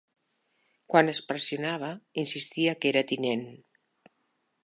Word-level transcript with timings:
Quan 0.93 1.11
es 1.13 1.19
pressionava, 1.31 1.91
insistia 2.23 2.75
que 2.81 2.91
era 2.93 3.07
"Tinent". 3.13 3.47